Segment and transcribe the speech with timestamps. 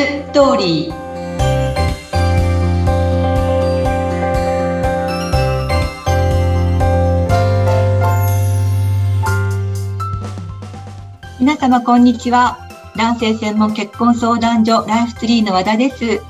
[0.00, 0.94] ストーリー
[11.38, 12.66] 皆様こんにちは
[12.96, 16.22] 男性専門結婚相談所ライフツリーの和田です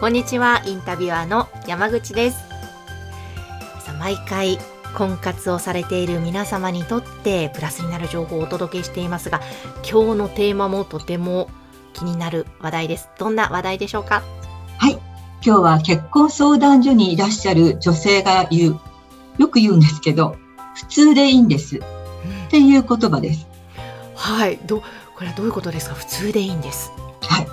[0.00, 2.38] こんにちは、インタビュアーの山口です。
[3.84, 4.58] さあ毎回、
[4.96, 9.40] 婚活をされている皆様にとってプラスになる情報をお届けしていますが、
[9.88, 11.50] 今日のテーマもとても
[11.94, 13.08] 気になる話題です。
[13.18, 14.22] どんな話題でしょうか？
[14.76, 14.98] はい。
[15.46, 18.80] 今日は結婚相談所にいらっしゃる女性が言う
[19.38, 20.36] よく言うんですけど
[20.74, 21.78] 普通でいいんです。
[21.78, 21.80] っ
[22.50, 23.46] ていう言葉です。
[24.14, 24.80] はい、ど、
[25.16, 25.94] これはどういうことですか？
[25.94, 26.90] 普通でいいんです。
[27.22, 27.46] はい。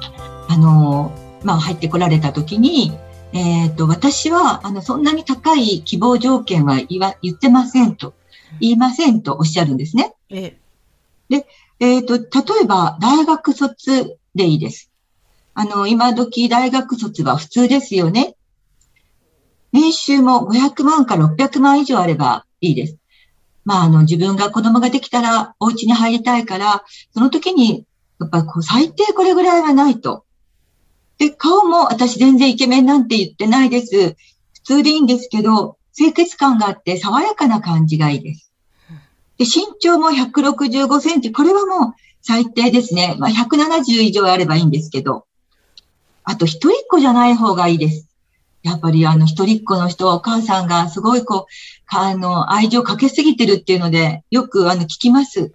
[0.50, 2.92] あのーまあ、入ってこられた時に、
[3.34, 8.14] えっ、と、私は、あの、そんなに高い希望条件は言わ、言ってませんと、
[8.60, 10.14] 言いませんとおっしゃるんですね。
[10.30, 10.56] え
[11.80, 12.00] え。
[12.00, 12.24] っ、と、例
[12.62, 14.92] えば、大学卒でいいです。
[15.54, 18.36] あの、今時大学卒は普通ですよね。
[19.72, 22.98] 年収も500万から600万以上あればいいです。
[23.64, 27.86] まあ、あの、自分が子供ができたらお家に入りたいから、その時に、
[28.20, 30.26] やっぱりこう、最低これぐらいはないと。
[31.18, 34.16] で、顔も私全然イケメンなんて言ってないです。
[34.54, 38.52] 普通でいいんですけど、清潔感があって爽やかな感じがいいです。
[39.38, 41.32] で、身長も165センチ。
[41.32, 43.16] これはもう最低ですね。
[43.20, 45.26] まあ、170以上あればいいんですけど。
[46.24, 48.08] あと、一人っ子じゃない方がいいです。
[48.64, 51.46] やっぱりあの、一人っ子の人はお母さんがすごいこう、
[51.88, 55.54] あの、愛情かけすぎてるっていうので、よくあの、聞きます。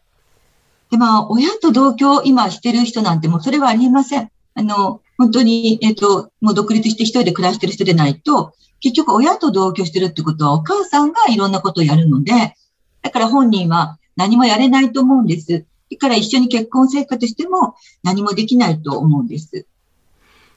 [0.90, 4.30] で、まあ、親と同居を今してる人なんてもうそれはありません。
[4.54, 12.54] あの、本当に、えっと、もう独立して一人で暮らしてる人でないと、結局親と同居してるってことはお母さんがいろんなことをやるので、
[13.02, 15.64] だから本人は何もやれないと思うんです。
[15.90, 19.66] だから一緒に結婚生活しても何もできないと思うんです。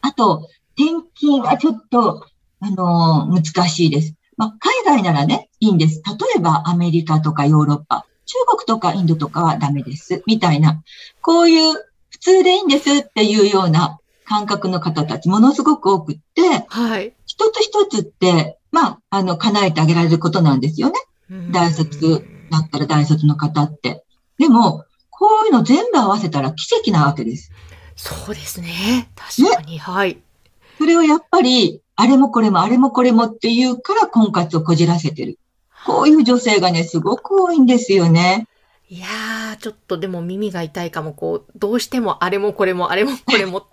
[0.01, 2.25] あと、転勤はちょっと、
[2.61, 4.15] あの難しいです。
[4.35, 4.55] まあ、
[4.85, 6.01] 海外ならね、いいんです。
[6.05, 10.23] 例えばアメリカとかヨーロッパ、中国とかインドとかはダメです。
[10.25, 10.81] みたいな。
[11.21, 11.73] こういう
[12.09, 17.13] 普通でいいんですっていうような感覚の方たちものすごく多くって、はい。
[17.25, 20.95] 一つ一つって、まあ、あの、叶えてあげられることなんですよね。
[21.51, 24.03] 大卒だったら大卒の方って。
[24.37, 24.85] でも、
[25.19, 27.51] こういうの全部合わせたら奇跡なわけです。
[27.97, 29.09] そうですね。
[29.15, 30.21] 確かに、はい。
[30.77, 35.37] それをやっぱり、あれもこれもあれもこれもっていうから婚活をこじらせてる。
[35.85, 38.47] こういう女性がね、すごく多いんですよね。
[38.89, 43.63] いやー、ちょっとでも耳が痛いかも、こう、どうしてもあれもこれもあれもこれもっ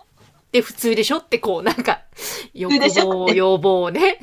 [0.50, 1.18] て普通でしょ？
[1.18, 2.00] って、こう、なんか、
[2.52, 4.18] 欲望、要望をね、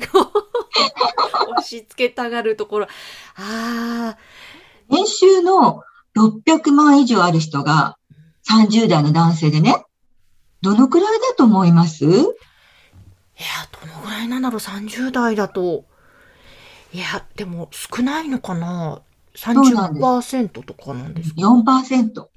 [1.48, 2.88] 押し付けたがるところ。
[3.36, 4.16] あ
[4.90, 5.82] 年収の
[6.16, 7.96] 600万以上ある人が
[8.48, 9.84] 30代の男性でね、
[10.62, 12.04] どのくらいだと思います？
[12.04, 12.24] ー、いや、
[13.80, 15.84] どのぐらいなんだろう、30代だと。
[16.92, 19.02] いや、でも少ないのかな？
[19.34, 22.30] うなんです ?30% とかなんですか ?4% と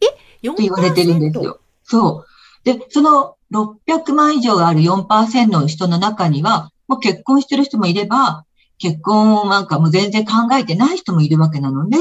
[0.43, 1.59] ?4% 言われてるんですよ。
[1.83, 2.63] そう。
[2.63, 8.45] で、その600万以上ある4%の人の中には、もう結婚してる人もいれば、
[8.79, 11.97] 結婚をなんかもう全然考えてない人もいるわけなので、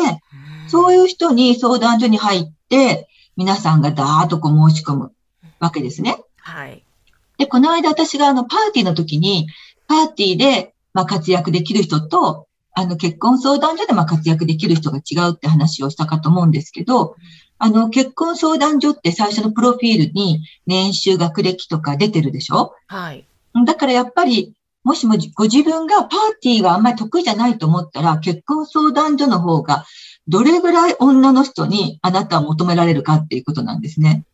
[0.69, 5.12] そういう人に相談所に入って、皆さんがダーッとこう申し込む
[5.60, 6.22] わけですね。
[6.38, 6.82] はい。
[7.38, 9.49] で、この間私があのパーティーの時に、
[9.88, 17.16] パーティーでまあ活躍できる人と、あの結婚相談所でまあ活躍できる人が違うって話をしたかと思うんですけど、
[17.59, 22.75] あの結婚相談所って最初のプロフィールに年収、学歴とか出てるでしょ？
[22.87, 23.26] はい。
[23.65, 29.84] だからやっぱり、もしもご自分がパーティーがあんまり得意じゃないと思ったら、結婚相談所の方が
[30.28, 34.25] どれぐらい女の人にあなたを求められるかっていうことなんですね。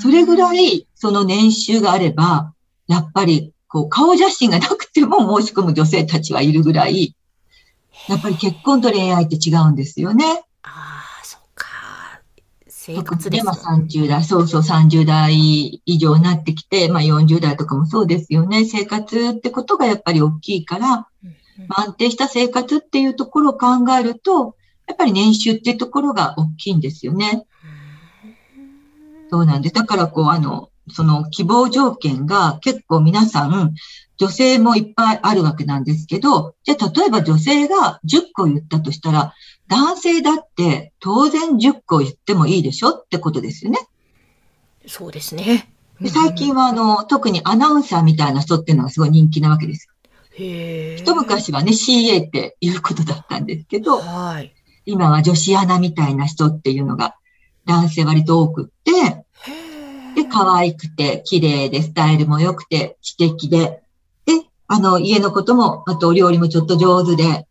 [0.00, 0.64] それぐらい。
[0.76, 2.52] いその年収があれば、
[2.86, 7.14] やっぱりこう顔写真がなくても申し込む女性たちはいるぐらい、
[8.08, 10.24] やっぱり結婚と恋愛って違うんですよね。
[10.62, 12.20] ああ、そっか。
[12.68, 18.64] 生特活ですにね、まあ30代、そうそう30代以上になってきて、まあ40代とかもそうですよね。
[18.64, 21.06] 生活ってことがやっぱり大きいから、
[21.68, 23.66] 安定した生活っていうところを考
[23.98, 24.56] えると、
[24.90, 27.46] やっぱり年収っていうところが大きいんですよね。
[29.30, 29.74] そうなんです。
[29.74, 33.74] だからこう、あの、その希望条件が結構皆さん、
[34.18, 39.32] 女性もいっぱいあるわけなんですけど、じゃあ例えば女性が10個言ったとしたら、
[39.68, 43.78] 男性だって当然10個言ってもいいでしょってことですよね。
[44.86, 45.70] そうですね。
[46.00, 49.88] で最近はあの、特にアナウンサーみたいな人っていうのがすごい人気なわけです。
[50.32, 50.96] へえ。
[50.96, 54.52] 一昔はね、CA っていうことだったんですけど、はい。
[54.86, 57.16] 今は女子アナみたいな人っていうのが
[57.66, 63.82] 男性割と多くって、へで、可愛くて、綺麗で、スタイルも良くて、知的で、
[64.26, 64.32] で、
[64.66, 67.46] あの、家のことも、あとお料理もちょっと上手で、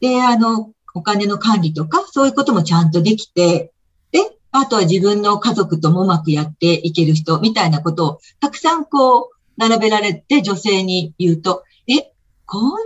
[0.00, 3.72] で、あの、お金の管理とか、そういうこともちゃんとできて、
[4.12, 4.20] で、
[4.52, 12.12] あとは自分の家族ともうまくやっていける人、みたいなことを、たくさんこう、並べられて女性に言うと、え、
[12.46, 12.78] こんな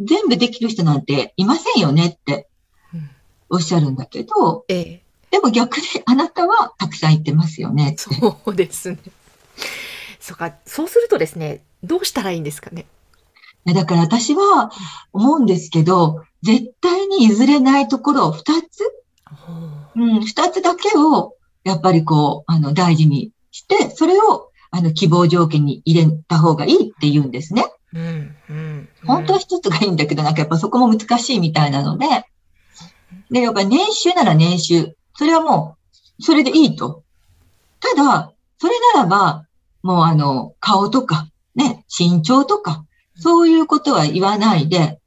[0.00, 2.48] 全部できる人なんていませんよねって
[3.50, 5.02] おっしゃるんだけど、ええ。
[5.30, 7.94] でも逆にあなたはたくさん言ってますよね。
[7.98, 8.10] そ
[8.46, 8.98] うですね。
[10.20, 12.86] そうか、そうするとですね、どうしたらいいんですかね？
[13.66, 14.70] だから私は
[15.12, 18.80] 思うんですけど、絶対に譲れないところを二つ、
[19.96, 21.34] うん、二つだけを
[21.64, 27.64] やっぱりこう、あの、大事にして、それをあの、希望条件に入れた方がいいって言うんですね。
[27.94, 28.88] うん、うん。
[29.06, 32.06] 本当は一つがいいんだけど、なんかやっぱそこも難しいみたいなので、
[33.30, 34.96] で、やっぱり年収なら年収。
[35.16, 35.76] それはも
[36.18, 37.02] う、それでいいと。
[37.80, 39.46] ただ、それならば、
[39.82, 42.84] もうあの、顔とか、ね、身長とか、
[43.16, 45.00] そういうことは言わないで、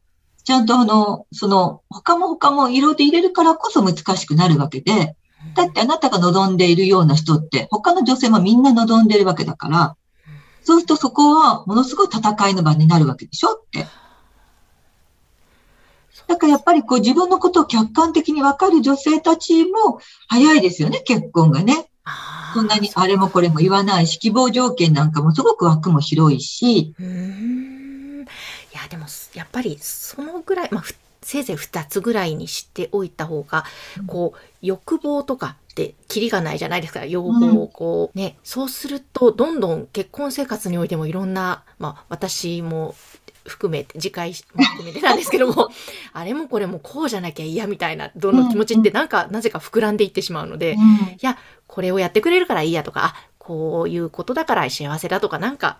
[0.43, 5.15] ちゃんとあの、その、他も他も色で入れるからこそ難しくなるわけで、
[5.55, 9.95] だってあなたが望んでいるような人って、他の女性もみんな望んでるわけだから、
[10.63, 13.85] そうするとそこはものすごい戦いの場になるわけでしょって。
[16.27, 21.87] だからやっぱりこう自分のことを客観的にわかる女性たちも早いですよね、結婚がね。
[22.53, 28.21] そんなにあれもこれも言わないし、希望条件なんかもすごく枠も広いし、うーん。
[28.21, 28.25] い
[28.73, 33.65] や、でも、やっぱり、そのぐらい、まあ、ふせいぜい2つぐらいにしておいた方が、
[34.07, 37.05] こう、欲望とかって、キリがないじゃないですか。
[37.05, 38.37] 要望をこう、ね。
[38.43, 42.95] そうすると、どんどん結婚生活においてもいろんな、まあ、私も、
[43.45, 45.69] 含めて、次回も含めてなんですけども、
[46.13, 50.77] あれもこれもこうじゃなきゃ嫌みたいな、どの気持ちってなんか、なぜか膨らんでいってしまうので、
[51.21, 55.77] いや、これをやってくれるからいいやとか、あ、こういうことだから幸せだとか、なんか、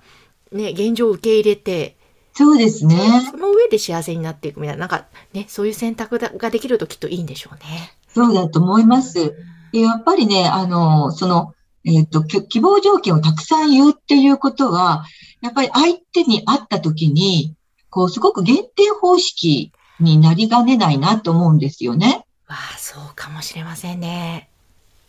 [0.51, 1.95] ね、現状を受け入れて、
[2.33, 2.97] そうですね。
[3.29, 7.93] その上で幸せになっていくみたいな、なんかね、そういう選択ができるときっといいんでしょうね。
[8.07, 9.35] そうだと思います。
[9.71, 11.53] でやっぱりね、あの、その、
[11.85, 15.05] えっ、と、き希望条件をたくさん言うっていうことは、
[15.41, 17.55] やっぱり相手に会った時に、
[17.89, 22.25] こう、すごく限定方式になりかねないなと思うんですよね。
[22.47, 24.49] わあ、そうかもしれませんね。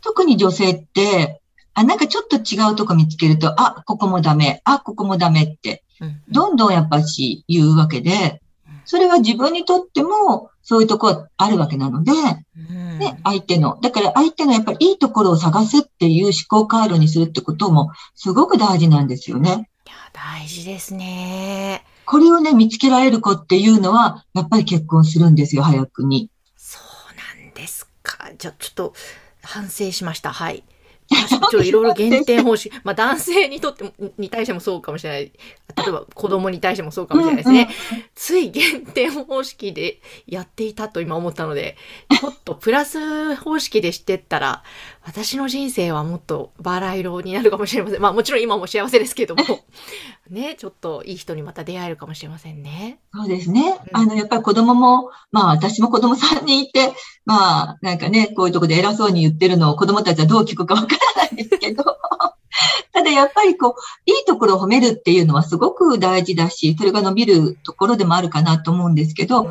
[0.01, 1.41] 特に女性って、
[1.75, 8.42] あ、なんかちょっと違うとこ見つけると、あ、ここもダメ、あ、ここもダメって、うん、どんどんやっぱし言うわけで、
[8.85, 13.79] それは自分にとってもそういうとこはあるわけなので、うん、ね、相手の。
[13.81, 19.71] だから相手のやっぱりいいところを探すっていう思考回路にするってこともすごく大事なんですよね。
[19.87, 21.85] いや、大事ですね。
[22.05, 26.31] これをね、見つけられる子っていうのは、やっぱり結婚するんですよ、早くに。
[26.57, 28.31] そうなんですか。
[28.39, 28.95] じゃあ、ちょっと
[29.43, 30.33] 反省しました。
[30.33, 30.65] はい。
[31.29, 35.33] ちょっといろいろ減点方式、 まあ男性にとっても、 に対してもそうかもしれない。
[35.75, 37.69] 例えば子供に対してもそうかもしれないですね。
[38.15, 41.77] つい減点方式でやっていたと今思ったので、
[42.11, 44.63] ちょっとプラス方式でしてったら、
[45.05, 48.01] 私の人生はもっとバラ色になるかもしれません。
[48.01, 49.45] まあもちろん今も幸せですけども、
[50.33, 52.99] ね、ちょっといい人にまた出会えるかもしれませんね。
[53.13, 53.79] そうですね。
[53.93, 56.95] うんあの、やっぱり子供も、まあ私も子供3人いて、
[57.27, 61.85] まあなんかね、こういうとこで偉そうに言ってるのを子供たちはどう聞くかわからないんですけど、
[62.95, 69.51] ただやっぱりこう、いいところを褒めるっていうのはすごく大事だし、それが伸びるところでもあるかなと思うんですけど、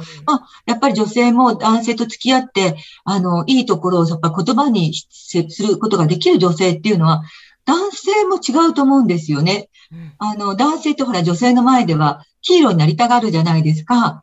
[0.66, 7.22] やっぱり女性も男性と付き合って、あの、いいところをやっぱ言葉にすることができる女性っていうのは、
[7.66, 9.70] 男性も違うと思うんですよね。
[9.92, 10.14] うん。
[10.18, 14.22] あの、男性ってほら女性の前ではヒーローになりたがるじゃないですか。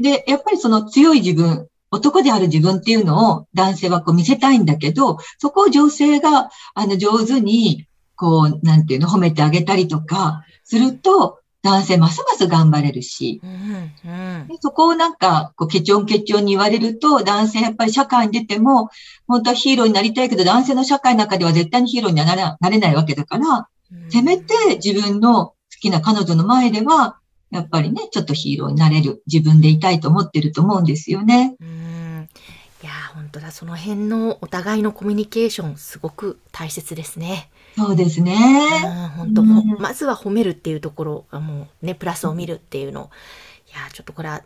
[0.00, 14.46] で、やっぱりその強い自分、男である自分っていうのを男性はこう見せたいんだけど、そこを女性が、あの、上手に、こう、なんていうの、褒めてあげたりとか、すると、男性ますます頑張れるし、うんうん。
[14.48, 18.90] でそこをなんか、こう、ケチョンケチョンに言われると、男性やっぱり社会に出ても、
[19.26, 23.64] 本当はヒーローになりたいけど、男性の社会の中では絶対にヒーローにはなれないわけだから、うん
[24.10, 27.18] せめて自分の好きな彼女の前では、
[27.50, 31.56] やっぱりね、ちょっとヒーローになれる、自分でいたいと思ってると思うんですよね。
[31.60, 32.28] うん
[32.82, 37.50] いやー本当だその辺のお互いのコミュニケーションすごく大切ですね。
[37.76, 38.36] そうですうんね。
[39.16, 43.10] 本当、うんまずは褒めるっていうところがもうねプラスを見るっていうの
[43.68, 44.42] いやーちょっとこれは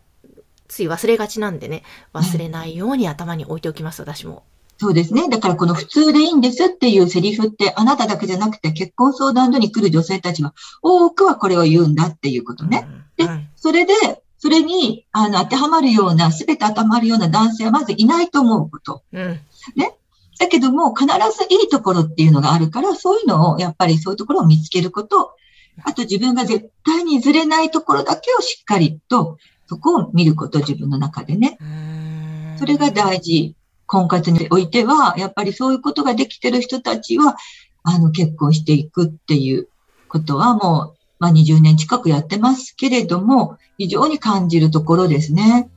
[0.66, 1.82] つい忘れがちなんでね
[2.14, 4.44] 忘れないように頭に置いておきます私も。
[4.79, 5.29] そうですね。
[5.29, 12.88] だからこの普通でいいんですっていうセリフってあなただけじゃなくて結婚相談所に来る女性たちは多くはこれを言うんだっていうことね。
[13.17, 13.26] で
[13.57, 13.95] それで、
[14.38, 19.02] それにあの当てはまるような、すべて当てはまるような男性はまずいないと思うこと。
[19.12, 19.41] うん
[19.76, 19.93] だ
[20.38, 25.37] だけども、必ずいいところっていうのがあるから、そういうのを、やっぱりそういうところを見つけること、
[25.85, 31.59] あと自分が絶対にずれないところだけをしっかりと、そこを見ること、自分の中でね。
[32.59, 33.55] それが大事。
[33.92, 37.37] 婚活においては、やっぱりそういうことができてる人たちは、
[37.82, 39.68] あの、結婚していくっていう
[40.08, 45.68] ことはもう、まあ、20年近くやってますけれども、非常に感じるところですね。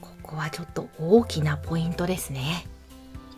[0.00, 2.66] ここはちょっと大きなポイントですね。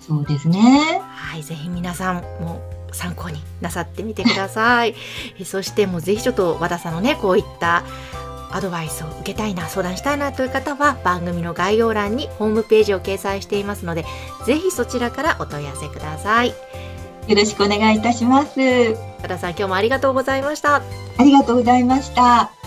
[0.01, 1.03] そうですね。
[1.05, 4.95] はい、ぜひ皆さんも参考になさってみてください。
[5.45, 7.85] そしてもうぜひちょっと和田さんのね、こういった
[8.53, 14.05] アドバイスを受けたいな、相談したいなという方は番組の概要欄にホームページを掲載していますので、
[14.47, 16.49] ぜひそちらからお問い合わせください。
[16.49, 18.59] よろしくお願いいたします。
[19.23, 20.77] 和田さん、今日もありがとうございました。
[20.77, 20.83] あ
[21.25, 22.62] りがとうございました。